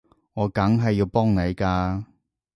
[0.33, 2.05] 我梗係要幫你㗎